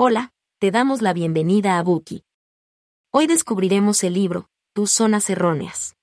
[0.00, 2.22] Hola, te damos la bienvenida a Buki.
[3.12, 5.96] Hoy descubriremos el libro, Tus zonas erróneas.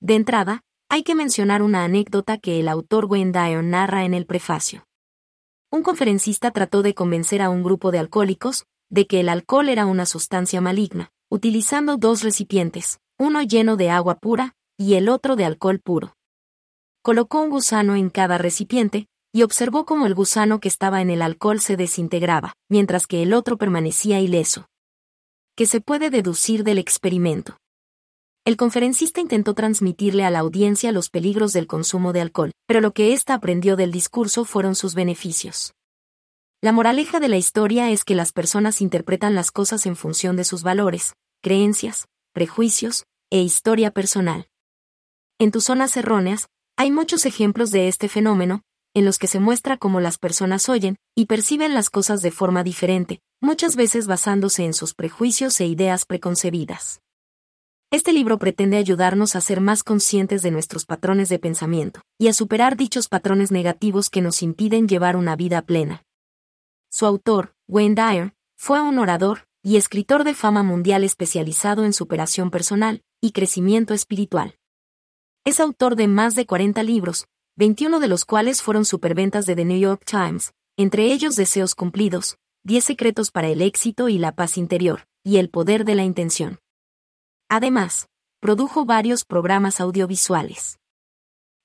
[0.00, 4.88] De entrada, hay que mencionar una anécdota que el autor Dyer narra en el prefacio.
[5.70, 9.86] Un conferencista trató de convencer a un grupo de alcohólicos de que el alcohol era
[9.86, 15.44] una sustancia maligna, utilizando dos recipientes, uno lleno de agua pura y el otro de
[15.44, 16.16] alcohol puro.
[17.00, 21.20] Colocó un gusano en cada recipiente, y observó cómo el gusano que estaba en el
[21.20, 24.68] alcohol se desintegraba, mientras que el otro permanecía ileso.
[25.56, 27.58] ¿Qué se puede deducir del experimento?
[28.44, 32.92] El conferencista intentó transmitirle a la audiencia los peligros del consumo de alcohol, pero lo
[32.92, 35.74] que ésta aprendió del discurso fueron sus beneficios.
[36.62, 40.44] La moraleja de la historia es que las personas interpretan las cosas en función de
[40.44, 44.46] sus valores, creencias, prejuicios e historia personal.
[45.40, 46.46] En tus zonas erróneas,
[46.76, 48.62] hay muchos ejemplos de este fenómeno,
[48.94, 52.62] en los que se muestra cómo las personas oyen y perciben las cosas de forma
[52.62, 57.00] diferente, muchas veces basándose en sus prejuicios e ideas preconcebidas.
[57.90, 62.32] Este libro pretende ayudarnos a ser más conscientes de nuestros patrones de pensamiento y a
[62.32, 66.02] superar dichos patrones negativos que nos impiden llevar una vida plena.
[66.90, 72.50] Su autor, Wayne Dyer, fue un orador y escritor de fama mundial especializado en superación
[72.50, 74.56] personal y crecimiento espiritual.
[75.44, 77.26] Es autor de más de 40 libros,
[77.56, 82.36] 21 de los cuales fueron superventas de The New York Times, entre ellos Deseos Cumplidos,
[82.64, 86.58] 10 Secretos para el Éxito y la Paz Interior, y El Poder de la Intención.
[87.48, 88.08] Además,
[88.40, 90.80] produjo varios programas audiovisuales.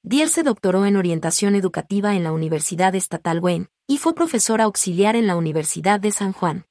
[0.04, 5.16] Dier se doctoró en orientación educativa en la Universidad Estatal Wayne, y fue profesora auxiliar
[5.16, 6.66] en la Universidad de San Juan.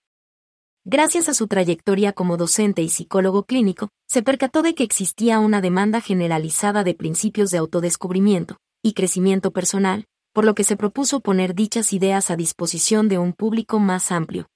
[0.84, 5.60] Gracias a su trayectoria como docente y psicólogo clínico, se percató de que existía una
[5.60, 11.54] demanda generalizada de principios de autodescubrimiento, y crecimiento personal, por lo que se propuso poner
[11.54, 14.48] dichas ideas a disposición de un público más amplio.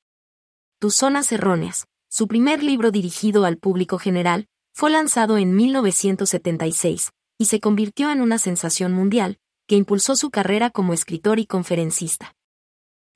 [0.78, 7.46] Tus zonas erróneas, su primer libro dirigido al público general, fue lanzado en 1976, y
[7.46, 12.34] se convirtió en una sensación mundial, que impulsó su carrera como escritor y conferencista.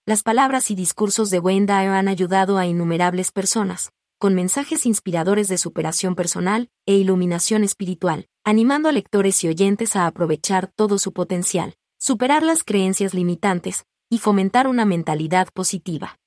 [0.05, 5.59] Las palabras y discursos de Dyer han ayudado a innumerables personas, con mensajes inspiradores de
[5.59, 11.75] superación personal e iluminación espiritual, animando a lectores y oyentes a aprovechar todo su potencial,
[11.99, 16.19] superar las creencias limitantes y fomentar una mentalidad positiva.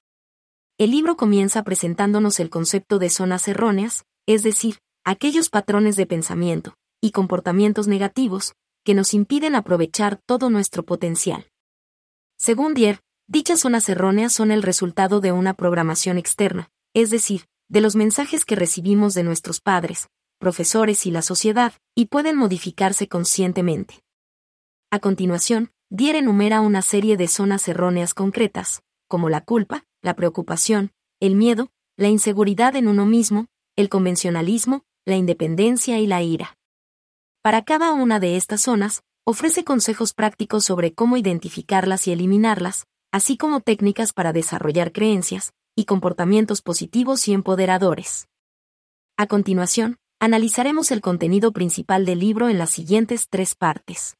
[0.78, 6.76] El libro comienza presentándonos el concepto de zonas erróneas, es decir, aquellos patrones de pensamiento
[7.02, 8.54] y comportamientos negativos
[8.86, 11.48] que nos impiden aprovechar todo nuestro potencial.
[12.38, 17.82] Según Dier, dichas zonas erróneas son el resultado de una programación externa, es decir, de
[17.82, 20.10] los mensajes que recibimos de nuestros padres,
[20.40, 24.02] profesores y la sociedad, y pueden modificarse conscientemente.
[24.92, 30.92] A continuación, Dier enumera una serie de zonas erróneas concretas, como la culpa, la preocupación,
[31.20, 36.58] el miedo, la inseguridad en uno mismo, el convencionalismo, la independencia y la ira.
[37.42, 43.38] Para cada una de estas zonas, ofrece consejos prácticos sobre cómo identificarlas y eliminarlas, así
[43.38, 48.28] como técnicas para desarrollar creencias, y comportamientos positivos y empoderadores.
[49.16, 54.18] A continuación, analizaremos el contenido principal del libro en las siguientes tres partes.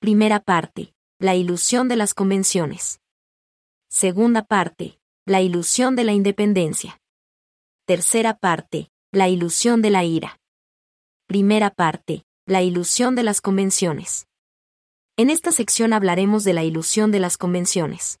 [0.00, 2.98] Primera parte, la ilusión de las convenciones.
[3.88, 7.00] Segunda parte, la ilusión de la independencia.
[7.86, 10.40] Tercera parte, la ilusión de la ira.
[11.28, 14.26] Primera parte, la ilusión de las convenciones.
[15.16, 18.18] En esta sección hablaremos de la ilusión de las convenciones.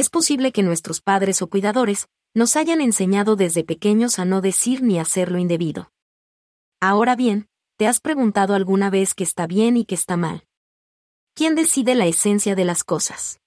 [0.00, 4.82] Es posible que nuestros padres o cuidadores nos hayan enseñado desde pequeños a no decir
[4.82, 5.92] ni hacer lo indebido.
[6.80, 10.46] Ahora bien, ¿te has preguntado alguna vez qué está bien y qué está mal?
[11.34, 13.40] ¿Quién decide la esencia de las cosas?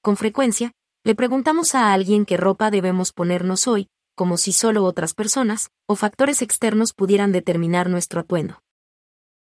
[0.00, 0.70] Con frecuencia,
[1.02, 5.96] le preguntamos a alguien qué ropa debemos ponernos hoy, como si solo otras personas o
[5.96, 8.62] factores externos pudieran determinar nuestro atuendo.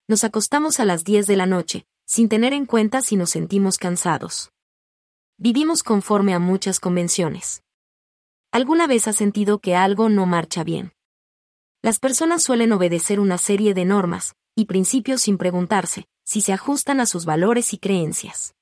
[0.07, 3.77] Nos acostamos a las 10 de la noche, sin tener en cuenta si nos sentimos
[3.77, 4.52] cansados.
[5.37, 7.63] Vivimos conforme a muchas convenciones.
[8.51, 10.93] ¿Alguna vez has sentido que algo no marcha bien?
[11.81, 16.99] Las personas suelen obedecer una serie de normas y principios sin preguntarse si se ajustan
[16.99, 18.53] a sus valores y creencias.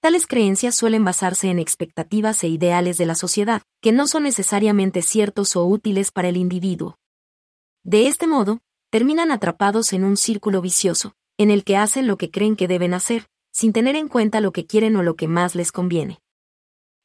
[0.00, 5.02] Tales creencias suelen basarse en expectativas e ideales de la sociedad, que no son necesariamente
[5.02, 6.96] ciertos o útiles para el individuo.
[7.84, 8.60] De este modo,
[8.90, 12.94] terminan atrapados en un círculo vicioso, en el que hacen lo que creen que deben
[12.94, 16.20] hacer, sin tener en cuenta lo que quieren o lo que más les conviene.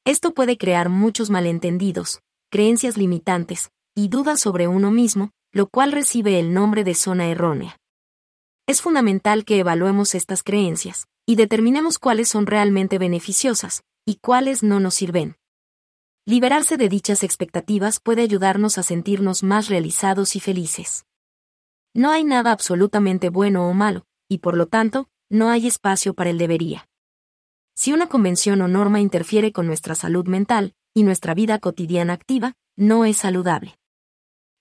[0.05, 6.39] Esto puede crear muchos malentendidos, creencias limitantes y dudas sobre uno mismo, lo cual recibe
[6.39, 7.77] el nombre de zona errónea.
[8.67, 14.79] Es fundamental que evaluemos estas creencias y determinemos cuáles son realmente beneficiosas y cuáles no
[14.79, 15.35] nos sirven.
[16.25, 21.05] liberarse de dichas expectativas puede ayudarnos a sentirnos más realizados y felices.
[21.93, 26.29] No hay nada absolutamente bueno o malo, y por lo tanto, no hay espacio para
[26.29, 26.87] el debería.
[27.75, 32.53] Si una convención o norma interfiere con nuestra salud mental y nuestra vida cotidiana activa,
[32.75, 33.77] no es saludable.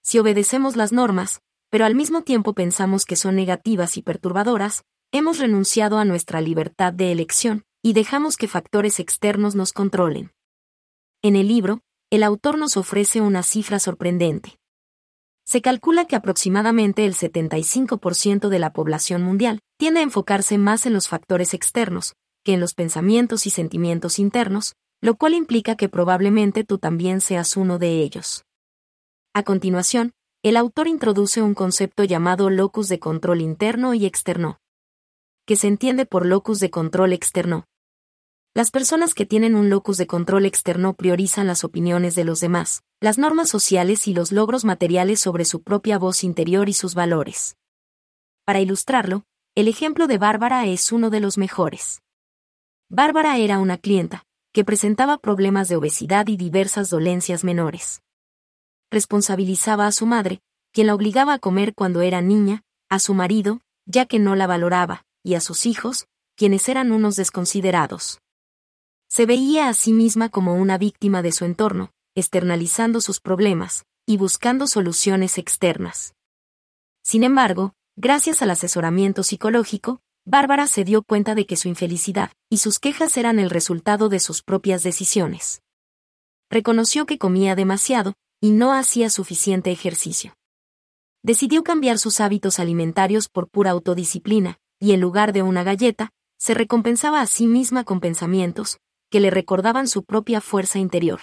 [0.03, 1.41] Si obedecemos las normas,
[1.71, 6.93] pero al mismo tiempo pensamos que son negativas y perturbadoras, hemos renunciado a nuestra libertad
[6.93, 10.33] de elección y dejamos que factores externos nos controlen.
[11.23, 11.81] En el libro,
[12.11, 14.59] el autor nos ofrece una cifra sorprendente.
[15.47, 20.93] Se calcula que aproximadamente el 75% de la población mundial tiende a enfocarse más en
[20.93, 22.15] los factores externos
[22.45, 27.57] que en los pensamientos y sentimientos internos, lo cual implica que probablemente tú también seas
[27.57, 28.45] uno de ellos.
[29.35, 30.13] A continuación,
[30.45, 34.59] el autor introduce un concepto llamado locus de control interno y externo,
[35.45, 37.65] que se entiende por locus de control externo.
[38.57, 42.85] Las personas que tienen un locus de control externo priorizan las opiniones de los demás,
[43.03, 47.59] las normas sociales y los logros materiales sobre su propia voz interior y sus valores.
[48.47, 49.25] Para ilustrarlo,
[49.55, 52.01] el ejemplo de Bárbara es uno de los mejores.
[52.89, 54.25] Bárbara era una clienta,
[54.55, 58.01] que presentaba problemas de obesidad y diversas dolencias menores.
[58.91, 60.41] Responsabilizaba a su madre,
[60.73, 64.47] quien la obligaba a comer cuando era niña, a su marido, ya que no la
[64.47, 66.07] valoraba, y a sus hijos,
[66.37, 68.19] quienes eran unos desconsiderados.
[69.17, 74.19] Se veía a sí misma como una víctima de su entorno, externalizando sus problemas y
[74.19, 76.13] buscando soluciones externas.
[77.03, 82.59] Sin embargo, gracias al asesoramiento psicológico, Bárbara se dio cuenta de que su infelicidad y
[82.59, 85.63] sus quejas eran el resultado de sus propias decisiones.
[86.51, 90.35] Reconoció que comía demasiado y no hacía suficiente ejercicio.
[91.23, 96.53] Decidió cambiar sus hábitos alimentarios por pura autodisciplina, y en lugar de una galleta, se
[96.53, 98.77] recompensaba a sí misma con pensamientos
[99.11, 101.21] que le recordaban su propia fuerza interior.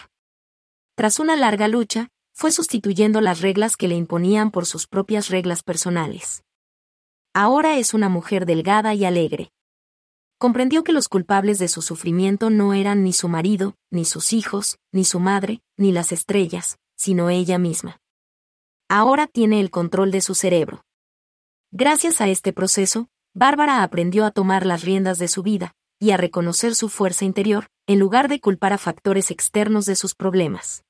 [0.95, 5.63] Tras una larga lucha, fue sustituyendo las reglas que le imponían por sus propias reglas
[5.63, 6.43] personales.
[7.33, 9.51] Ahora es una mujer delgada y alegre.
[10.39, 14.77] Comprendió que los culpables de su sufrimiento no eran ni su marido, ni sus hijos,
[14.91, 18.01] ni su madre, ni las estrellas, sino ella misma.
[18.89, 20.83] Ahora tiene el control de su cerebro.
[21.71, 26.17] Gracias a este proceso, Bárbara aprendió a tomar las riendas de su vida, y a
[26.17, 30.83] reconocer su fuerza interior, en lugar de culpar a factores externos de sus problemas.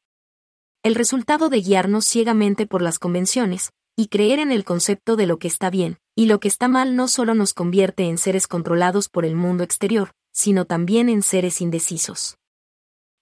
[0.83, 5.37] El resultado de guiarnos ciegamente por las convenciones, y creer en el concepto de lo
[5.37, 9.09] que está bien, y lo que está mal no solo nos convierte en seres controlados
[9.09, 12.37] por el mundo exterior, sino también en seres indecisos.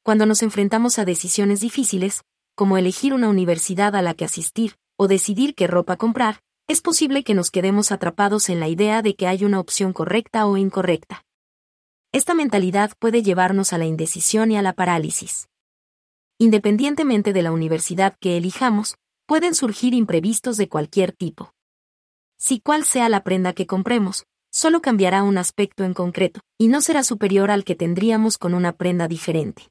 [0.03, 2.23] Cuando nos enfrentamos a decisiones difíciles,
[2.55, 7.23] como elegir una universidad a la que asistir, o decidir qué ropa comprar, es posible
[7.23, 11.23] que nos quedemos atrapados en la idea de que hay una opción correcta o incorrecta.
[12.13, 15.47] Esta mentalidad puede llevarnos a la indecisión y a la parálisis.
[16.37, 21.53] Independientemente de la universidad que elijamos, pueden surgir imprevistos de cualquier tipo.
[22.37, 26.81] Si cual sea la prenda que compremos, solo cambiará un aspecto en concreto, y no
[26.81, 29.69] será superior al que tendríamos con una prenda diferente.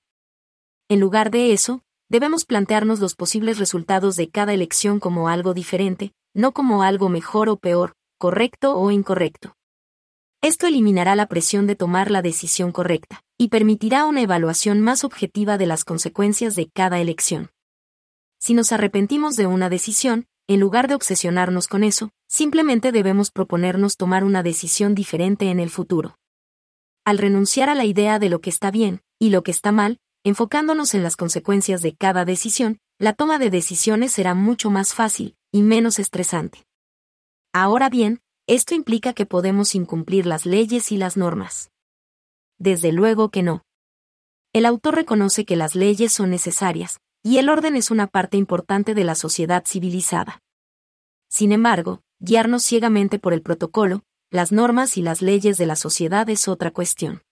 [0.88, 6.12] En lugar de eso, debemos plantearnos los posibles resultados de cada elección como algo diferente,
[6.32, 9.56] no como algo mejor o peor, correcto o incorrecto.
[10.42, 15.58] Esto eliminará la presión de tomar la decisión correcta, y permitirá una evaluación más objetiva
[15.58, 17.50] de las consecuencias de cada elección.
[18.38, 23.98] Si nos arrepentimos de una decisión, en lugar de obsesionarnos con eso, simplemente debemos proponernos
[23.98, 26.16] tomar una decisión diferente en el futuro.
[27.04, 29.98] Al renunciar a la idea de lo que está bien y lo que está mal,
[30.24, 35.36] enfocándonos en las consecuencias de cada decisión, la toma de decisiones será mucho más fácil
[35.52, 36.64] y menos estresante.
[37.52, 41.70] Ahora bien, esto implica que podemos incumplir las leyes y las normas.
[42.58, 43.64] Desde luego que no.
[44.52, 48.92] El autor reconoce que las leyes son necesarias, y el orden es una parte importante
[48.92, 50.42] de la sociedad civilizada.
[51.28, 54.02] Sin embargo, guiarnos ciegamente por el protocolo,
[54.32, 57.22] las normas y las leyes de la sociedad es otra cuestión.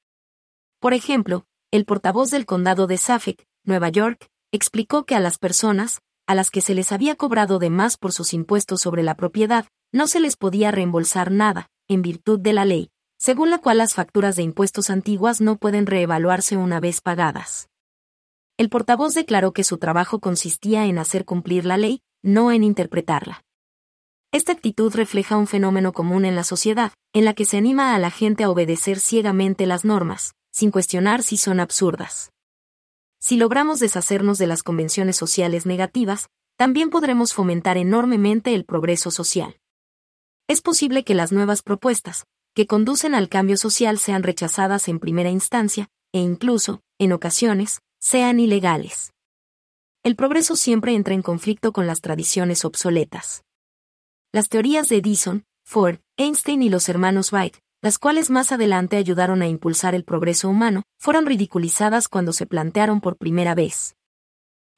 [0.78, 6.00] Por ejemplo, el portavoz del condado de Suffolk, Nueva York, explicó que a las personas,
[6.28, 9.64] a las que se les había cobrado de más por sus impuestos sobre la propiedad,
[9.92, 13.94] no se les podía reembolsar nada, en virtud de la ley, según la cual las
[13.94, 17.70] facturas de impuestos antiguas no pueden reevaluarse una vez pagadas.
[18.58, 23.42] El portavoz declaró que su trabajo consistía en hacer cumplir la ley, no en interpretarla.
[24.30, 27.98] Esta actitud refleja un fenómeno común en la sociedad, en la que se anima a
[27.98, 32.32] la gente a obedecer ciegamente las normas, sin cuestionar si son absurdas.
[33.18, 39.58] Si logramos deshacernos de las convenciones sociales negativas, también podremos fomentar enormemente el progreso social
[40.48, 45.28] es posible que las nuevas propuestas, que conducen al cambio social sean rechazadas en primera
[45.28, 49.12] instancia, e incluso, en ocasiones, sean ilegales.
[50.04, 53.44] el progreso siempre entra en conflicto con las tradiciones obsoletas.
[54.32, 59.42] Las teorías de Edison, Ford, Einstein y los hermanos Wright, las cuales más adelante ayudaron
[59.42, 63.94] a impulsar el progreso humano, fueron ridiculizadas cuando se plantearon por primera vez.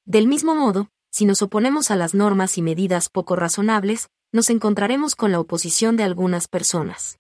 [0.04, 5.16] Del mismo modo, si nos oponemos a las normas y medidas poco razonables, nos encontraremos
[5.16, 7.19] con la oposición de algunas personas.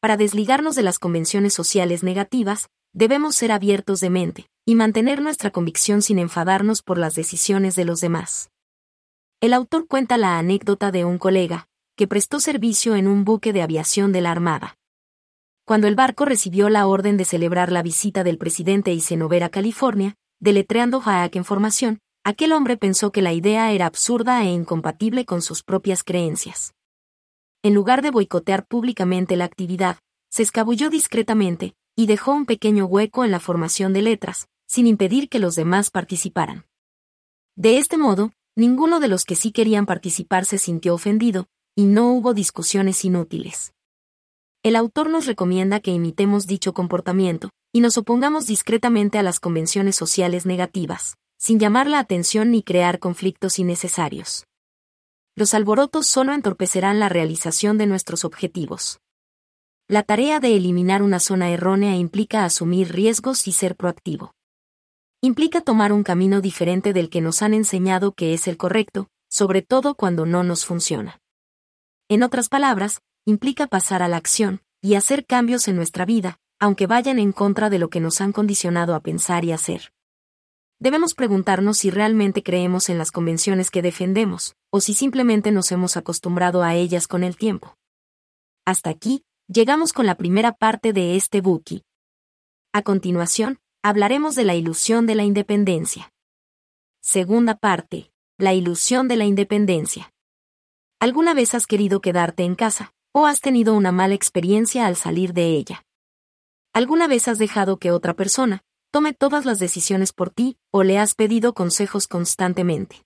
[0.00, 5.50] Para desligarnos de las convenciones sociales negativas, debemos ser abiertos de mente, y mantener nuestra
[5.50, 8.50] convicción sin enfadarnos por las decisiones de los demás.
[9.40, 13.62] El autor cuenta la anécdota de un colega, que prestó servicio en un buque de
[13.62, 14.76] aviación de la Armada.
[15.66, 20.14] Cuando el barco recibió la orden de celebrar la visita del presidente Eisenhower a California,
[20.38, 25.40] deletreando Haak en formación, aquel hombre pensó que la idea era absurda e incompatible con
[25.40, 26.74] sus propias creencias.
[27.62, 29.96] En lugar de boicotear públicamente la actividad,
[30.30, 35.30] se escabulló discretamente, y dejó un pequeño hueco en la formación de letras, sin impedir
[35.30, 36.66] que los demás participaran.
[37.56, 42.12] De este modo, ninguno de los que sí querían participar se sintió ofendido, y no
[42.12, 43.72] hubo discusiones inútiles.
[44.64, 49.94] El autor nos recomienda que imitemos dicho comportamiento, y nos opongamos discretamente a las convenciones
[49.94, 54.46] sociales negativas, sin llamar la atención ni crear conflictos innecesarios.
[55.36, 59.00] Los alborotos solo entorpecerán la realización de nuestros objetivos.
[59.86, 64.32] La tarea de eliminar una zona errónea implica asumir riesgos y ser proactivo.
[65.20, 69.60] Implica tomar un camino diferente del que nos han enseñado que es el correcto, sobre
[69.60, 71.20] todo cuando no nos funciona.
[72.08, 76.86] En otras palabras, implica pasar a la acción y hacer cambios en nuestra vida, aunque
[76.86, 79.92] vayan en contra de lo que nos han condicionado a pensar y hacer.
[80.78, 85.96] Debemos preguntarnos si realmente creemos en las convenciones que defendemos, o si simplemente nos hemos
[85.96, 87.76] acostumbrado a ellas con el tiempo.
[88.66, 91.82] Hasta aquí, llegamos con la primera parte de este buki.
[92.72, 96.12] A continuación, hablaremos de la ilusión de la independencia.
[97.00, 100.12] Segunda parte, la ilusión de la independencia.
[101.00, 105.34] ¿Alguna vez has querido quedarte en casa, o has tenido una mala experiencia al salir
[105.34, 105.86] de ella?
[106.72, 110.98] ¿Alguna vez has dejado que otra persona tome todas las decisiones por ti, o le
[110.98, 113.04] has pedido consejos constantemente?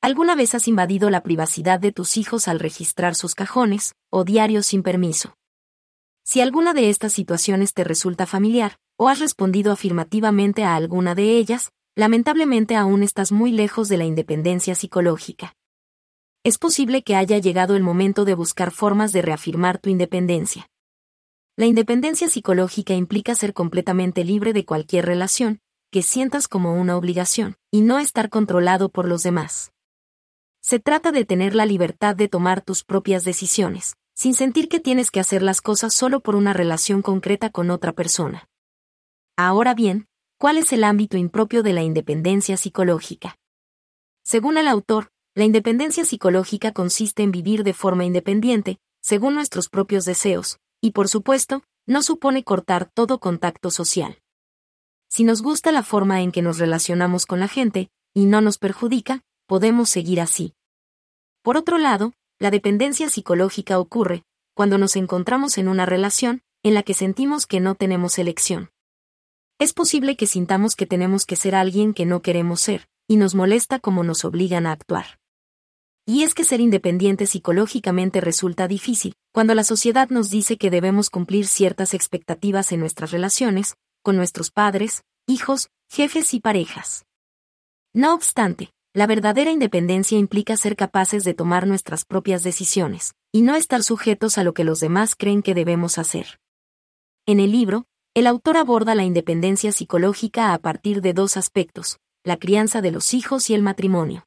[0.00, 4.66] ¿Alguna vez has invadido la privacidad de tus hijos al registrar sus cajones, o diarios
[4.66, 5.36] sin permiso?
[6.24, 11.36] Si alguna de estas situaciones te resulta familiar, o has respondido afirmativamente a alguna de
[11.38, 15.54] ellas, lamentablemente aún estás muy lejos de la independencia psicológica.
[16.44, 20.68] Es posible que haya llegado el momento de buscar formas de reafirmar tu independencia.
[21.56, 25.60] La independencia psicológica implica ser completamente libre de cualquier relación,
[25.92, 29.70] que sientas como una obligación, y no estar controlado por los demás.
[30.60, 35.12] Se trata de tener la libertad de tomar tus propias decisiones, sin sentir que tienes
[35.12, 38.48] que hacer las cosas solo por una relación concreta con otra persona.
[39.36, 40.08] Ahora bien,
[40.38, 43.36] ¿cuál es el ámbito impropio de la independencia psicológica?
[44.24, 50.04] Según el autor, la independencia psicológica consiste en vivir de forma independiente, según nuestros propios
[50.04, 54.18] deseos, y por supuesto, no supone cortar todo contacto social.
[55.08, 58.58] Si nos gusta la forma en que nos relacionamos con la gente, y no nos
[58.58, 60.54] perjudica, podemos seguir así.
[61.42, 64.24] Por otro lado, la dependencia psicológica ocurre
[64.54, 68.70] cuando nos encontramos en una relación en la que sentimos que no tenemos elección.
[69.58, 73.34] Es posible que sintamos que tenemos que ser alguien que no queremos ser, y nos
[73.34, 75.21] molesta como nos obligan a actuar.
[76.06, 81.10] Y es que ser independiente psicológicamente resulta difícil, cuando la sociedad nos dice que debemos
[81.10, 87.06] cumplir ciertas expectativas en nuestras relaciones, con nuestros padres, hijos, jefes y parejas.
[87.94, 93.54] No obstante, la verdadera independencia implica ser capaces de tomar nuestras propias decisiones, y no
[93.54, 96.40] estar sujetos a lo que los demás creen que debemos hacer.
[97.26, 102.36] En el libro, el autor aborda la independencia psicológica a partir de dos aspectos, la
[102.36, 104.26] crianza de los hijos y el matrimonio.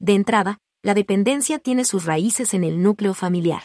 [0.00, 3.62] De entrada, la dependencia tiene sus raíces en el núcleo familiar.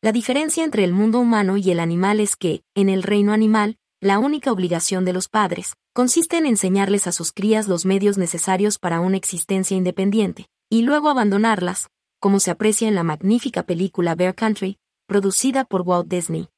[0.00, 3.78] La diferencia entre el mundo humano y el animal es que, en el reino animal,
[4.00, 8.78] la única obligación de los padres, consiste en enseñarles a sus crías los medios necesarios
[8.78, 11.88] para una existencia independiente, y luego abandonarlas,
[12.20, 16.48] como se aprecia en la magnífica película Bear Country, producida por Walt Disney.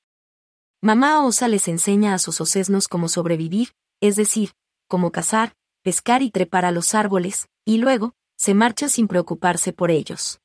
[0.82, 4.52] Mamá Osa les enseña a sus osesnos cómo sobrevivir, es decir,
[4.88, 9.90] cómo cazar, pescar y trepar a los árboles, y luego, se marcha sin preocuparse por
[9.90, 10.40] ellos.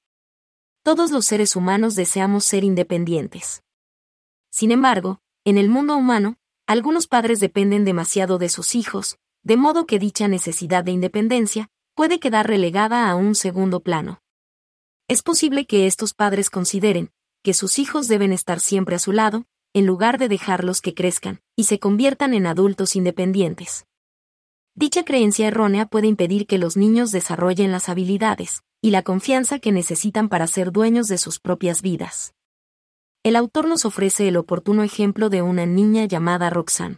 [0.84, 3.64] Todos los seres humanos deseamos ser independientes.
[4.52, 6.36] Sin embargo, en el mundo humano,
[6.68, 12.20] algunos padres dependen demasiado de sus hijos, de modo que dicha necesidad de independencia puede
[12.20, 14.20] quedar relegada a un segundo plano.
[15.08, 19.46] Es posible que estos padres consideren que sus hijos deben estar siempre a su lado,
[19.74, 23.86] en lugar de dejarlos que crezcan y se conviertan en adultos independientes.
[24.78, 29.72] Dicha creencia errónea puede impedir que los niños desarrollen las habilidades y la confianza que
[29.72, 32.34] necesitan para ser dueños de sus propias vidas.
[33.24, 36.98] El autor nos ofrece el oportuno ejemplo de una niña llamada Roxanne.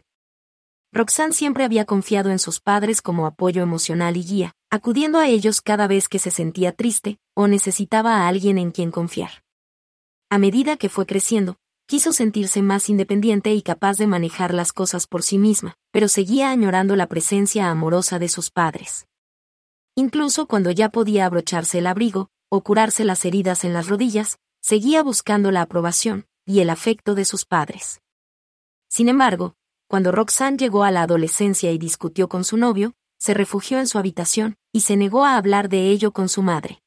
[0.92, 5.62] Roxanne siempre había confiado en sus padres como apoyo emocional y guía, acudiendo a ellos
[5.62, 9.44] cada vez que se sentía triste o necesitaba a alguien en quien confiar.
[10.32, 11.58] A medida que fue creciendo,
[11.88, 16.52] quiso sentirse más independiente y capaz de manejar las cosas por sí misma, pero seguía
[16.52, 19.08] añorando la presencia amorosa de sus padres.
[19.96, 25.02] Incluso cuando ya podía abrocharse el abrigo, o curarse las heridas en las rodillas, seguía
[25.02, 28.02] buscando la aprobación y el afecto de sus padres.
[28.90, 29.56] Sin embargo,
[29.88, 33.98] cuando Roxanne llegó a la adolescencia y discutió con su novio, se refugió en su
[33.98, 36.82] habitación y se negó a hablar de ello con su madre.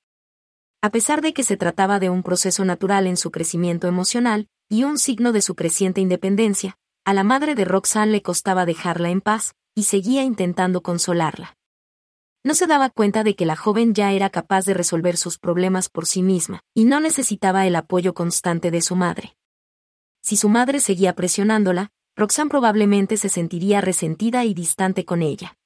[0.83, 4.85] A pesar de que se trataba de un proceso natural en su crecimiento emocional, y
[4.85, 9.21] un signo de su creciente independencia, a la madre de Roxanne le costaba dejarla en
[9.21, 11.57] paz, y seguía intentando consolarla.
[12.45, 15.89] No se daba cuenta de que la joven ya era capaz de resolver sus problemas
[15.89, 19.37] por sí misma, y no necesitaba el apoyo constante de su madre.
[20.23, 25.59] Si su madre seguía presionándola, Roxanne probablemente se sentiría resentida y distante con ella.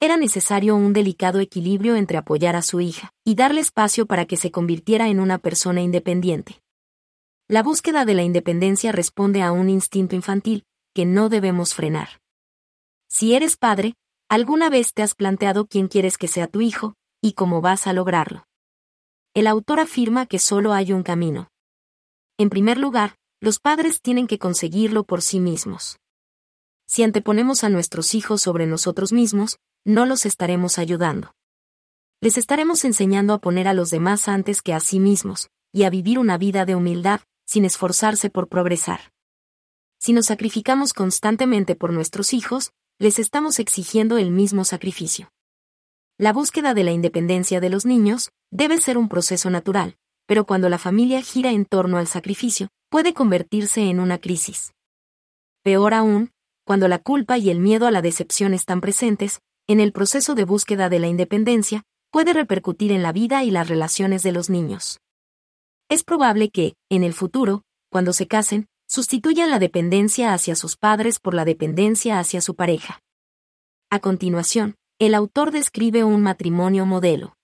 [0.00, 4.36] Era necesario un delicado equilibrio entre apoyar a su hija y darle espacio para que
[4.36, 6.60] se convirtiera en una persona independiente.
[7.48, 12.20] La búsqueda de la independencia responde a un instinto infantil, que no debemos frenar.
[13.08, 13.94] Si eres padre,
[14.28, 17.92] ¿alguna vez te has planteado quién quieres que sea tu hijo, y cómo vas a
[17.92, 18.48] lograrlo?
[19.32, 21.48] El autor afirma que solo hay un camino.
[22.36, 26.00] En primer lugar, los padres tienen que conseguirlo por sí mismos.
[26.88, 31.32] Si anteponemos a nuestros hijos sobre nosotros mismos, no los estaremos ayudando.
[32.20, 35.90] Les estaremos enseñando a poner a los demás antes que a sí mismos, y a
[35.90, 39.12] vivir una vida de humildad, sin esforzarse por progresar.
[39.98, 45.30] Si nos sacrificamos constantemente por nuestros hijos, les estamos exigiendo el mismo sacrificio.
[46.18, 50.68] La búsqueda de la independencia de los niños debe ser un proceso natural, pero cuando
[50.68, 54.72] la familia gira en torno al sacrificio, puede convertirse en una crisis.
[55.62, 56.30] Peor aún,
[56.64, 60.44] cuando la culpa y el miedo a la decepción están presentes, en el proceso de
[60.44, 65.00] búsqueda de la independencia, puede repercutir en la vida y las relaciones de los niños.
[65.88, 71.20] Es probable que, en el futuro, cuando se casen, sustituyan la dependencia hacia sus padres
[71.20, 73.00] por la dependencia hacia su pareja.
[73.88, 77.36] A continuación, el autor describe un matrimonio modelo.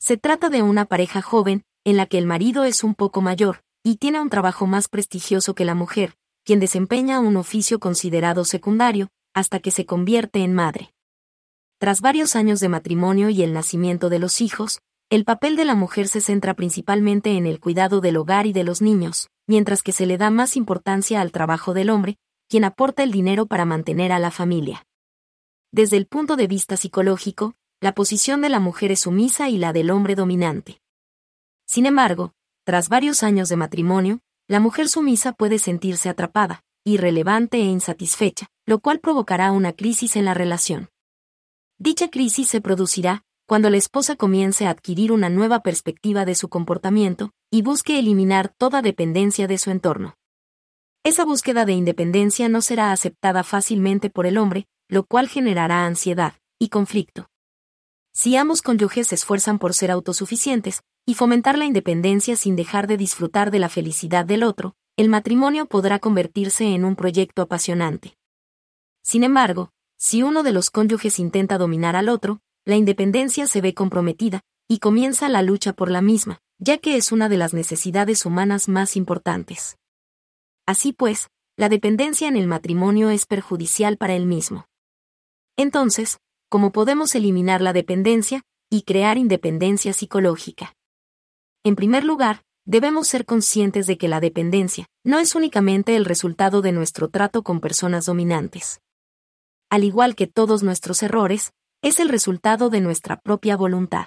[0.00, 3.62] Se trata de una pareja joven, en la que el marido es un poco mayor,
[3.84, 9.08] y tiene un trabajo más prestigioso que la mujer, quien desempeña un oficio considerado secundario,
[9.34, 10.92] hasta que se convierte en madre.
[11.78, 14.80] Tras varios años de matrimonio y el nacimiento de los hijos,
[15.12, 18.64] el papel de la mujer se centra principalmente en el cuidado del hogar y de
[18.64, 22.16] los niños, mientras que se le da más importancia al trabajo del hombre,
[22.48, 24.86] quien aporta el dinero para mantener a la familia.
[25.70, 29.74] Desde el punto de vista psicológico, la posición de la mujer es sumisa y la
[29.74, 30.80] del hombre dominante.
[31.66, 32.32] Sin embargo,
[32.64, 38.78] tras varios años de matrimonio, la mujer sumisa puede sentirse atrapada, irrelevante e insatisfecha, lo
[38.78, 40.88] cual provocará una crisis en la relación.
[41.76, 46.48] Dicha crisis se producirá cuando la esposa comience a adquirir una nueva perspectiva de su
[46.48, 50.16] comportamiento y busque eliminar toda dependencia de su entorno.
[51.04, 56.32] Esa búsqueda de independencia no será aceptada fácilmente por el hombre, lo cual generará ansiedad
[56.58, 57.28] y conflicto.
[58.14, 62.96] Si ambos cónyuges se esfuerzan por ser autosuficientes y fomentar la independencia sin dejar de
[62.96, 68.16] disfrutar de la felicidad del otro, el matrimonio podrá convertirse en un proyecto apasionante.
[69.02, 73.74] Sin embargo, si uno de los cónyuges intenta dominar al otro, la independencia se ve
[73.74, 78.24] comprometida, y comienza la lucha por la misma, ya que es una de las necesidades
[78.24, 79.76] humanas más importantes.
[80.66, 84.66] Así pues, la dependencia en el matrimonio es perjudicial para el mismo.
[85.56, 90.74] Entonces, ¿cómo podemos eliminar la dependencia y crear independencia psicológica?
[91.64, 96.62] En primer lugar, debemos ser conscientes de que la dependencia no es únicamente el resultado
[96.62, 98.80] de nuestro trato con personas dominantes.
[99.68, 104.06] Al igual que todos nuestros errores, es el resultado de nuestra propia voluntad.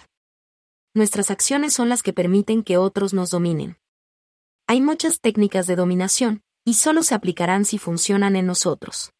[0.94, 3.78] Nuestras acciones son las que permiten que otros nos dominen.
[4.66, 9.12] Hay muchas técnicas de dominación, y solo se aplicarán si funcionan en nosotros.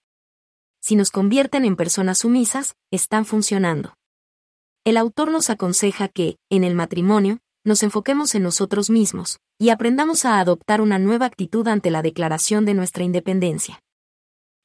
[0.80, 3.94] Si nos convierten en personas sumisas, están funcionando.
[4.86, 10.24] El autor nos aconseja que, en el matrimonio, nos enfoquemos en nosotros mismos, y aprendamos
[10.24, 13.82] a adoptar una nueva actitud ante la declaración de nuestra independencia.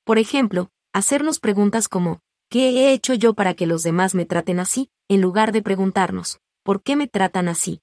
[0.04, 2.20] Por ejemplo, hacernos preguntas como,
[2.52, 4.90] ¿Qué he hecho yo para que los demás me traten así?
[5.08, 7.80] En lugar de preguntarnos, ¿por qué me tratan así?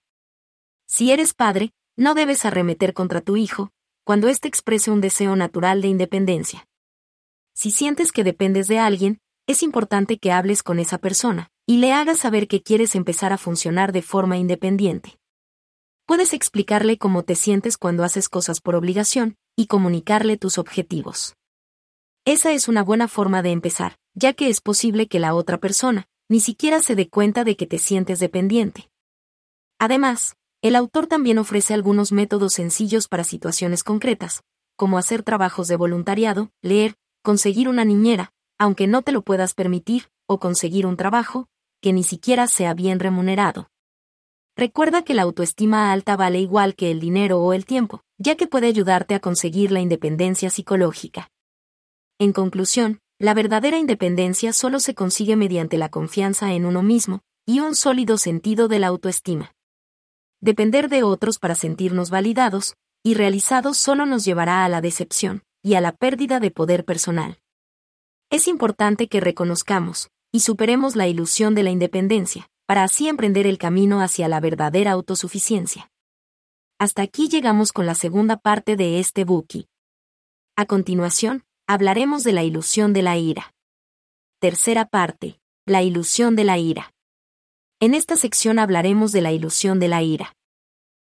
[0.86, 3.72] Si eres padre, no debes arremeter contra tu hijo,
[4.04, 6.68] cuando éste exprese un deseo natural de independencia.
[7.54, 11.94] Si sientes que dependes de alguien, es importante que hables con esa persona y le
[11.94, 15.18] hagas saber que quieres empezar a funcionar de forma independiente.
[16.06, 21.38] Puedes explicarle cómo te sientes cuando haces cosas por obligación y comunicarle tus objetivos.
[22.26, 26.08] Esa es una buena forma de empezar, ya que es posible que la otra persona
[26.28, 28.90] ni siquiera se dé cuenta de que te sientes dependiente.
[29.80, 34.44] Además, el autor también ofrece algunos métodos sencillos para situaciones concretas,
[34.76, 40.10] como hacer trabajos de voluntariado, leer, conseguir una niñera, aunque no te lo puedas permitir,
[40.26, 41.48] o conseguir un trabajo,
[41.80, 43.70] que ni siquiera sea bien remunerado.
[44.58, 48.48] Recuerda que la autoestima alta vale igual que el dinero o el tiempo, ya que
[48.48, 51.30] puede ayudarte a conseguir la independencia psicológica.
[52.20, 57.62] En conclusión, la verdadera independencia solo se consigue mediante la confianza en uno mismo y
[57.62, 59.54] un sólido sentido de la autoestima.
[60.40, 65.74] Depender de otros para sentirnos validados y realizados solo nos llevará a la decepción y
[65.74, 67.40] a la pérdida de poder personal.
[68.30, 73.58] Es importante que reconozcamos y superemos la ilusión de la independencia, para así emprender el
[73.58, 75.90] camino hacia la verdadera autosuficiencia.
[76.78, 79.68] Hasta aquí llegamos con la segunda parte de este buki.
[80.56, 83.54] A continuación, hablaremos de la ilusión de la ira.
[84.40, 86.94] Tercera parte, la ilusión de la ira.
[87.82, 90.34] En esta sección hablaremos de la ilusión de la ira.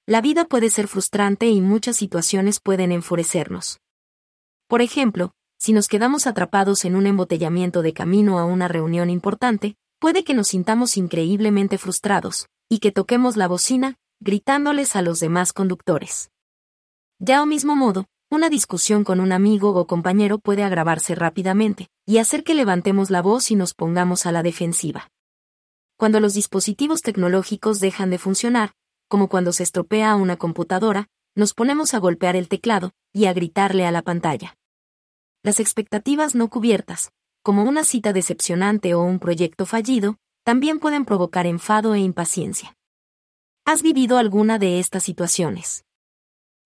[0.06, 3.80] La vida puede ser frustrante y muchas situaciones pueden enfurecernos.
[4.68, 9.76] Por ejemplo, si nos quedamos atrapados en un embotellamiento de camino a una reunión importante,
[10.00, 15.54] puede que nos sintamos increíblemente frustrados, y que toquemos la bocina, gritándoles a los demás
[15.54, 16.30] conductores.
[17.18, 22.18] Ya o mismo modo, una discusión con un amigo o compañero puede agravarse rápidamente, y
[22.18, 25.12] hacer que levantemos la voz y nos pongamos a la defensiva
[26.02, 28.72] cuando los dispositivos tecnológicos dejan de funcionar,
[29.06, 33.86] como cuando se estropea una computadora, nos ponemos a golpear el teclado y a gritarle
[33.86, 34.56] a la pantalla.
[35.44, 37.12] Las expectativas no cubiertas,
[37.44, 42.76] como una cita decepcionante o un proyecto fallido, también pueden provocar enfado e impaciencia.
[43.64, 45.84] ¿Has vivido alguna de estas situaciones?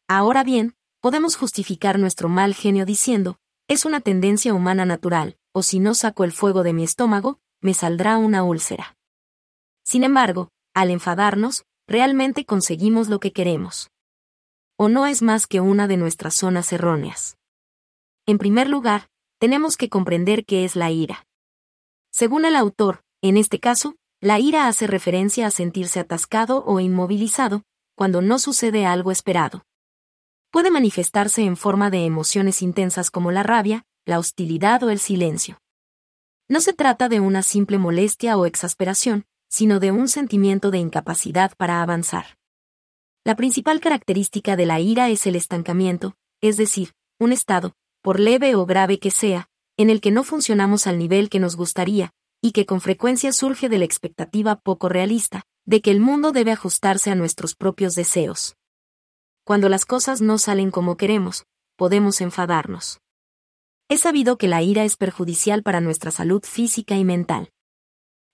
[0.08, 0.75] Ahora bien,
[1.06, 3.38] podemos justificar nuestro mal genio diciendo,
[3.68, 7.74] es una tendencia humana natural, o si no saco el fuego de mi estómago, me
[7.74, 8.96] saldrá una úlcera.
[9.84, 13.88] Sin embargo, al enfadarnos, realmente conseguimos lo que queremos.
[14.76, 17.36] O no es más que una de nuestras zonas erróneas.
[18.26, 19.06] En primer lugar,
[19.38, 21.24] tenemos que comprender qué es la ira.
[22.10, 27.62] Según el autor, en este caso, la ira hace referencia a sentirse atascado o inmovilizado,
[27.94, 29.62] cuando no sucede algo esperado.
[30.56, 35.60] Puede manifestarse en forma de emociones intensas como la rabia, la hostilidad o el silencio.
[36.48, 41.52] No se trata de una simple molestia o exasperación, sino de un sentimiento de incapacidad
[41.58, 42.38] para avanzar.
[43.22, 48.54] La principal característica de la ira es el estancamiento, es decir, un estado, por leve
[48.54, 52.52] o grave que sea, en el que no funcionamos al nivel que nos gustaría, y
[52.52, 57.10] que con frecuencia surge de la expectativa poco realista, de que el mundo debe ajustarse
[57.10, 58.56] a nuestros propios deseos.
[59.46, 62.98] Cuando las cosas no salen como queremos, podemos enfadarnos.
[63.88, 67.52] Es sabido que la ira es perjudicial para nuestra salud física y mental.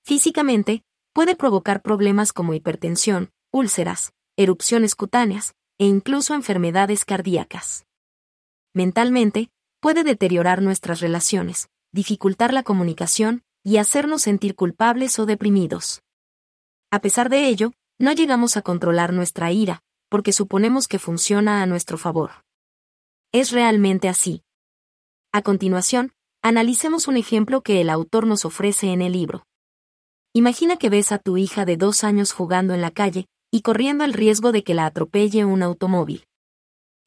[0.06, 7.84] Físicamente, puede provocar problemas como hipertensión, úlceras, erupciones cutáneas, e incluso enfermedades cardíacas.
[8.72, 16.00] Mentalmente, puede deteriorar nuestras relaciones, dificultar la comunicación y hacernos sentir culpables o deprimidos.
[16.90, 21.66] A pesar de ello, no llegamos a controlar nuestra ira, porque suponemos que funciona a
[21.66, 22.32] nuestro favor.
[23.32, 24.42] ¿Es realmente así?
[25.32, 29.46] A continuación, analicemos un ejemplo que el autor nos ofrece en el libro.
[30.34, 34.04] Imagina que ves a tu hija de dos años jugando en la calle y corriendo
[34.04, 36.26] el riesgo de que la atropelle un automóvil.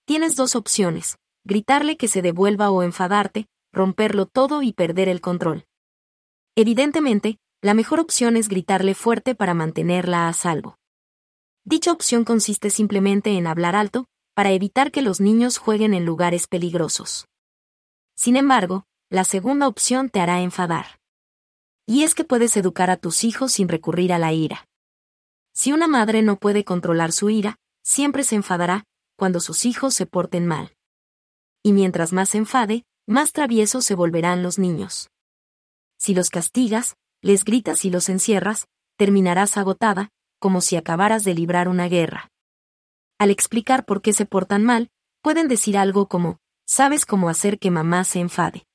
[0.07, 5.67] Tienes dos opciones, gritarle que se devuelva o enfadarte, romperlo todo y perder el control.
[6.55, 10.79] Evidentemente, la mejor opción es gritarle fuerte para mantenerla a salvo.
[11.67, 16.45] Dicha opción consiste simplemente en hablar alto, para evitar que los niños jueguen en lugares
[16.45, 17.27] peligrosos.
[18.15, 20.99] Sin embargo, la segunda opción te hará enfadar.
[21.87, 24.67] Y es que puedes educar a tus hijos sin recurrir a la ira.
[25.53, 28.83] Si una madre no puede controlar su ira, siempre se enfadará
[29.17, 30.75] cuando sus hijos se porten mal.
[31.63, 35.09] Y mientras más se enfade, más traviesos se volverán los niños.
[35.97, 40.11] Si los castigas, les gritas y los encierras, terminarás agotada,
[40.45, 42.29] como si acabaras de librar una guerra.
[43.17, 44.91] Al explicar por qué se portan mal,
[45.23, 48.67] pueden decir algo como, sabes cómo hacer que mamá se enfade.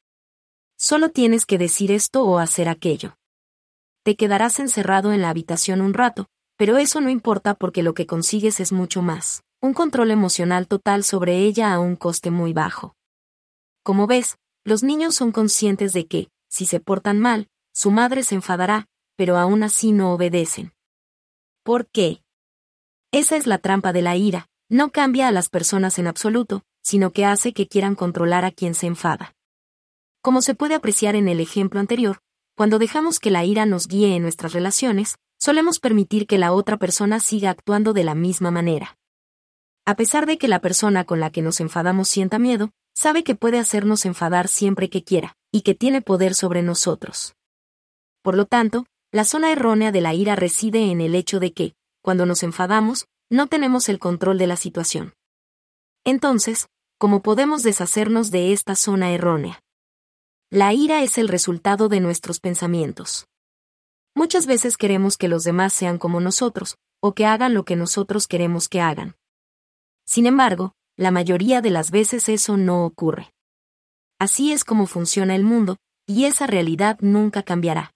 [0.76, 3.14] Solo tienes que decir esto o hacer aquello.
[4.02, 8.04] Te quedarás encerrado en la habitación un rato, pero eso no importa porque lo que
[8.04, 12.96] consigues es mucho más, un control emocional total sobre ella a un coste muy bajo.
[13.84, 18.34] Como ves, los niños son conscientes de que, si se portan mal, su madre se
[18.34, 20.72] enfadará, pero aún así no obedecen.
[21.62, 22.22] ¿Por qué?
[23.12, 27.10] Esa es la trampa de la ira, no cambia a las personas en absoluto, sino
[27.10, 29.34] que hace que quieran controlar a quien se enfada.
[30.22, 32.20] Como se puede apreciar en el ejemplo anterior,
[32.56, 36.78] cuando dejamos que la ira nos guíe en nuestras relaciones, solemos permitir que la otra
[36.78, 38.96] persona siga actuando de la misma manera.
[39.86, 43.34] A pesar de que la persona con la que nos enfadamos sienta miedo, sabe que
[43.34, 47.34] puede hacernos enfadar siempre que quiera, y que tiene poder sobre nosotros.
[48.22, 51.74] Por lo tanto, la zona errónea de la ira reside en el hecho de que,
[52.02, 55.14] cuando nos enfadamos, no tenemos el control de la situación.
[56.04, 56.68] Entonces,
[56.98, 59.62] ¿cómo podemos deshacernos de esta zona errónea?
[60.50, 63.26] La ira es el resultado de nuestros pensamientos.
[64.14, 68.26] Muchas veces queremos que los demás sean como nosotros, o que hagan lo que nosotros
[68.26, 69.16] queremos que hagan.
[70.04, 73.32] Sin embargo, la mayoría de las veces eso no ocurre.
[74.18, 77.92] Así es como funciona el mundo, y esa realidad nunca cambiará.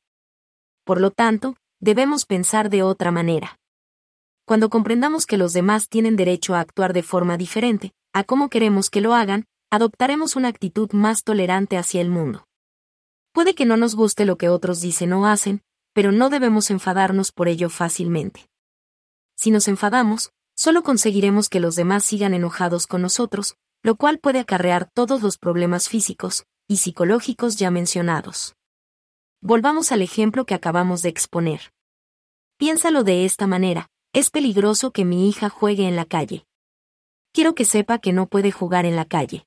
[0.85, 3.59] Por lo tanto, debemos pensar de otra manera.
[4.47, 8.91] Cuando comprendamos que los demás tienen derecho a actuar de forma diferente, a cómo queremos
[8.91, 12.47] que lo hagan, adoptaremos una actitud más tolerante hacia el mundo.
[13.33, 15.63] Puede que no nos guste lo que otros dicen o hacen,
[15.95, 18.49] pero no debemos enfadarnos por ello fácilmente.
[19.37, 24.39] Si nos enfadamos, solo conseguiremos que los demás sigan enojados con nosotros, lo cual puede
[24.39, 28.55] acarrear todos los problemas físicos y psicológicos ya mencionados.
[29.45, 31.73] Volvamos al ejemplo que acabamos de exponer.
[32.57, 36.45] Piénsalo de esta manera, es peligroso que mi hija juegue en la calle.
[37.33, 39.47] Quiero que sepa que no puede jugar en la calle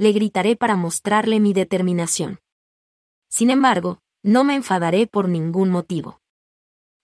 [0.00, 2.40] le gritaré para mostrarle mi determinación.
[3.28, 6.22] Sin embargo, no me enfadaré por ningún motivo.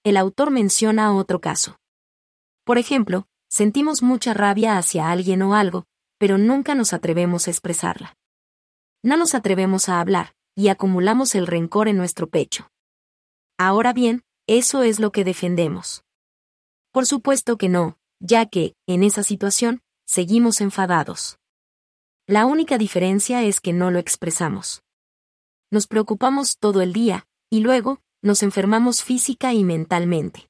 [0.03, 1.77] El autor menciona otro caso.
[2.65, 5.85] Por ejemplo, sentimos mucha rabia hacia alguien o algo,
[6.17, 8.17] pero nunca nos atrevemos a expresarla.
[9.03, 12.71] No nos atrevemos a hablar, y acumulamos el rencor en nuestro pecho.
[13.59, 16.03] Ahora bien, eso es lo que defendemos.
[16.93, 21.39] Por supuesto que no, ya que, en esa situación, seguimos enfadados.
[22.27, 24.83] La única diferencia es que no lo expresamos.
[25.71, 30.49] Nos preocupamos todo el día, y luego, nos enfermamos física y mentalmente.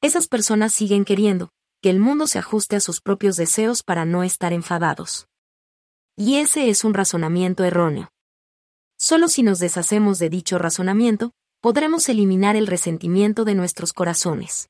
[0.00, 1.50] Esas personas siguen queriendo
[1.82, 5.26] que el mundo se ajuste a sus propios deseos para no estar enfadados.
[6.16, 8.10] Y ese es un razonamiento erróneo.
[9.02, 11.32] Solo si nos deshacemos de dicho razonamiento,
[11.62, 14.68] podremos eliminar el resentimiento de nuestros corazones.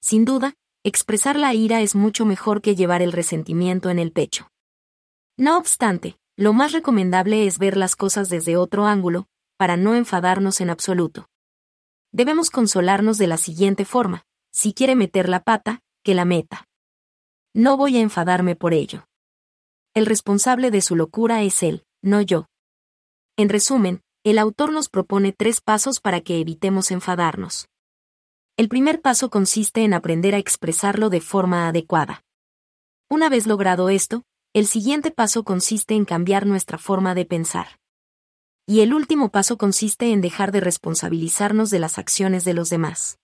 [0.00, 4.48] Sin duda, expresar la ira es mucho mejor que llevar el resentimiento en el pecho.
[5.36, 9.26] No obstante, lo más recomendable es ver las cosas desde otro ángulo,
[9.58, 11.28] para no enfadarnos en absoluto.
[12.12, 16.66] Debemos consolarnos de la siguiente forma, si quiere meter la pata, que la meta.
[17.52, 19.06] No voy a enfadarme por ello.
[19.92, 22.46] El responsable de su locura es él, no yo.
[23.36, 27.66] En resumen, el autor nos propone tres pasos para que evitemos enfadarnos.
[28.56, 32.22] El primer paso consiste en aprender a expresarlo de forma adecuada.
[33.10, 37.80] Una vez logrado esto, el siguiente paso consiste en cambiar nuestra forma de pensar.
[38.66, 43.18] Y el último paso consiste en dejar de responsabilizarnos de las acciones de los demás.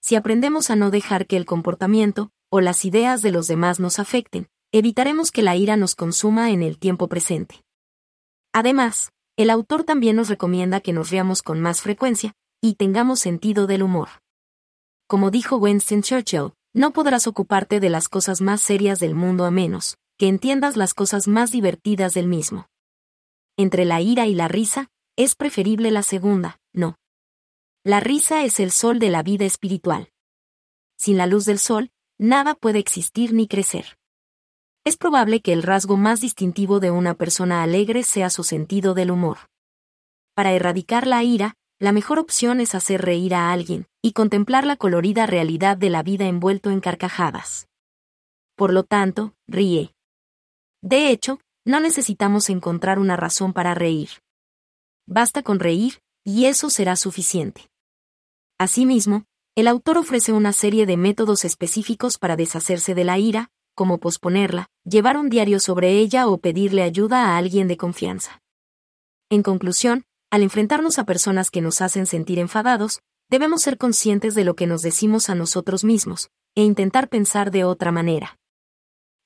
[0.00, 3.98] Si aprendemos a no dejar que el comportamiento o las ideas de los demás nos
[3.98, 7.62] afecten, evitaremos que la ira nos consuma en el tiempo presente.
[8.54, 13.68] Además, el autor también nos recomienda que nos riamos con más frecuencia y tengamos sentido
[13.68, 14.08] del humor.
[15.06, 19.52] Como dijo Winston Churchill, no podrás ocuparte de las cosas más serias del mundo a
[19.52, 22.66] menos que entiendas las cosas más divertidas del mismo.
[23.56, 26.96] Entre la ira y la risa, es preferible la segunda, no.
[27.84, 30.10] La risa es el sol de la vida espiritual.
[30.96, 33.96] Sin la luz del sol, nada puede existir ni crecer.
[34.88, 39.10] Es probable que el rasgo más distintivo de una persona alegre sea su sentido del
[39.10, 39.36] humor.
[40.34, 44.76] Para erradicar la ira, la mejor opción es hacer reír a alguien, y contemplar la
[44.76, 47.68] colorida realidad de la vida envuelto en carcajadas.
[48.56, 49.92] Por lo tanto, ríe.
[50.80, 54.08] De hecho, no necesitamos encontrar una razón para reír.
[55.06, 57.68] Basta con reír, y eso será suficiente.
[58.56, 63.98] Asimismo, el autor ofrece una serie de métodos específicos para deshacerse de la ira, como
[63.98, 68.42] posponerla, llevar un diario sobre ella o pedirle ayuda a alguien de confianza.
[69.30, 72.98] En conclusión, al enfrentarnos a personas que nos hacen sentir enfadados,
[73.30, 77.62] debemos ser conscientes de lo que nos decimos a nosotros mismos, e intentar pensar de
[77.62, 78.36] otra manera.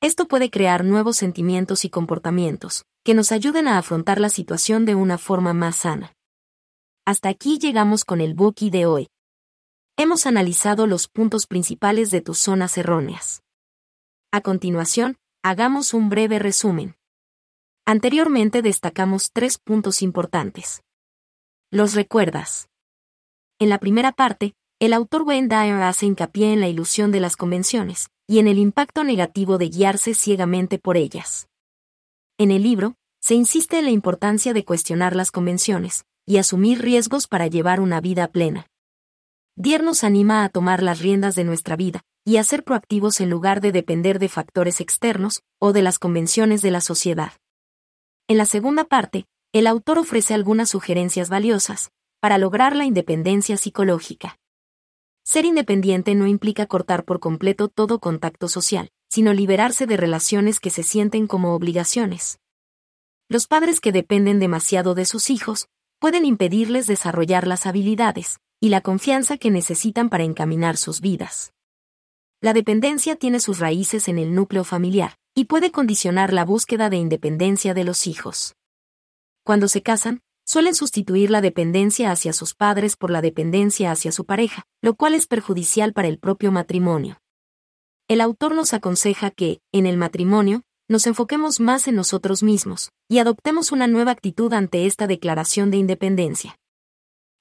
[0.03, 4.95] Esto puede crear nuevos sentimientos y comportamientos, que nos ayuden a afrontar la situación de
[4.97, 6.13] una forma más sana.
[7.07, 9.09] Hasta aquí llegamos con el Buki de hoy.
[9.97, 13.42] Hemos analizado los puntos principales de tus zonas erróneas.
[14.35, 16.97] A continuación, hagamos un breve resumen.
[17.85, 20.83] Anteriormente destacamos tres puntos importantes.
[21.71, 22.71] ¿Los recuerdas?
[23.59, 27.37] En la primera parte, el autor Wayne Dyer hace hincapié en la ilusión de las
[27.37, 31.47] convenciones y en el impacto negativo de guiarse ciegamente por ellas.
[32.39, 37.27] En el libro, se insiste en la importancia de cuestionar las convenciones y asumir riesgos
[37.29, 38.72] para llevar una vida plena.
[39.57, 43.29] Dier nos anima a tomar las riendas de nuestra vida y a ser proactivos en
[43.29, 47.33] lugar de depender de factores externos o de las convenciones de la sociedad.
[48.29, 54.39] En la segunda parte, el autor ofrece algunas sugerencias valiosas para lograr la independencia psicológica.
[55.23, 60.71] Ser independiente no implica cortar por completo todo contacto social, sino liberarse de relaciones que
[60.71, 62.39] se sienten como obligaciones.
[63.29, 68.81] Los padres que dependen demasiado de sus hijos pueden impedirles desarrollar las habilidades y la
[68.81, 71.53] confianza que necesitan para encaminar sus vidas.
[72.41, 76.97] La dependencia tiene sus raíces en el núcleo familiar y puede condicionar la búsqueda de
[76.97, 78.55] independencia de los hijos.
[79.43, 84.27] Cuando se casan, suelen sustituir la dependencia hacia sus padres por la dependencia hacia su
[84.27, 87.21] pareja, lo cual es perjudicial para el propio matrimonio.
[88.07, 93.19] El autor nos aconseja que, en el matrimonio, nos enfoquemos más en nosotros mismos y
[93.19, 96.61] adoptemos una nueva actitud ante esta declaración de independencia.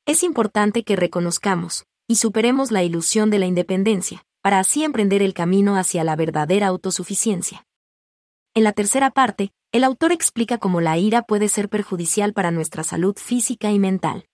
[0.05, 5.33] Es importante que reconozcamos y superemos la ilusión de la independencia, para así emprender el
[5.33, 7.65] camino hacia la verdadera autosuficiencia.
[8.53, 12.83] En la tercera parte, el autor explica cómo la ira puede ser perjudicial para nuestra
[12.83, 14.25] salud física y mental.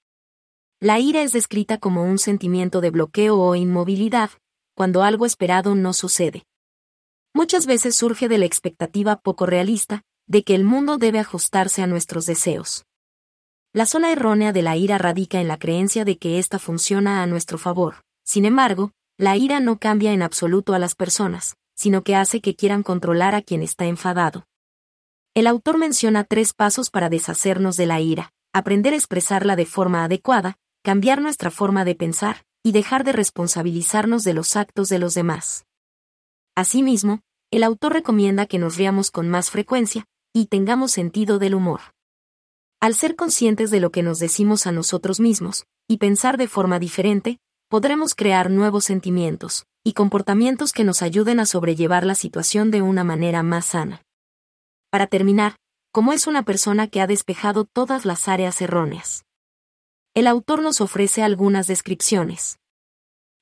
[0.79, 4.31] La ira es descrita como un sentimiento de bloqueo o inmovilidad,
[4.73, 6.45] cuando algo esperado no sucede.
[7.35, 11.87] Muchas veces surge de la expectativa poco realista, de que el mundo debe ajustarse a
[11.87, 12.86] nuestros deseos.
[13.73, 17.27] La sola errónea de la ira radica en la creencia de que ésta funciona a
[17.27, 18.03] nuestro favor.
[18.23, 22.55] Sin embargo, la ira no cambia en absoluto a las personas, sino que hace que
[22.55, 24.47] quieran controlar a quien está enfadado.
[25.33, 30.03] El autor menciona tres pasos para deshacernos de la ira, aprender a expresarla de forma
[30.03, 35.13] adecuada, cambiar nuestra forma de pensar, y dejar de responsabilizarnos de los actos de los
[35.13, 35.65] demás.
[36.55, 41.81] Asimismo, el autor recomienda que nos riamos con más frecuencia, y tengamos sentido del humor.
[42.79, 46.77] Al ser conscientes de lo que nos decimos a nosotros mismos, y pensar de forma
[46.77, 52.83] diferente, podremos crear nuevos sentimientos y comportamientos que nos ayuden a sobrellevar la situación de
[52.83, 54.03] una manera más sana.
[54.91, 55.55] Para terminar,
[55.91, 59.25] como es una persona que ha despejado todas las áreas erróneas.
[60.13, 62.59] El autor nos ofrece algunas descripciones.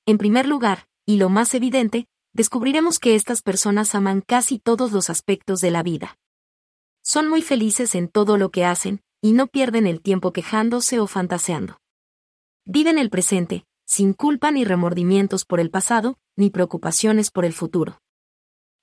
[0.05, 5.09] En primer lugar, y lo más evidente, descubriremos que estas personas aman casi todos los
[5.09, 6.17] aspectos de la vida.
[7.03, 11.07] Son muy felices en todo lo que hacen, y no pierden el tiempo quejándose o
[11.07, 11.79] fantaseando.
[12.63, 18.03] Viven el presente, sin culpa ni remordimientos por el pasado, ni preocupaciones por el futuro.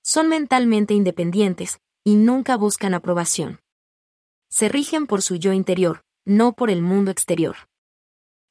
[0.03, 3.61] Son mentalmente independientes, y nunca buscan aprobación.
[4.49, 7.55] Se rigen por su yo interior, no por el mundo exterior.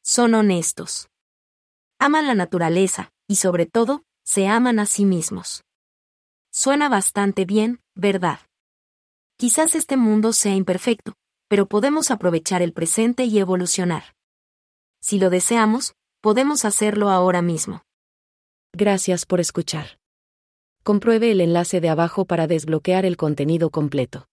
[0.02, 1.10] Son honestos.
[1.98, 5.62] Aman la naturaleza, y sobre todo, se aman a sí mismos.
[6.50, 8.40] Suena bastante bien, ¿verdad?
[9.36, 11.16] Quizás este mundo sea imperfecto,
[11.52, 14.14] pero podemos aprovechar el presente y evolucionar.
[15.02, 17.84] Si lo deseamos, podemos hacerlo ahora mismo.
[18.72, 19.98] Gracias por escuchar.
[20.82, 24.28] Compruebe el enlace de abajo para desbloquear el contenido completo.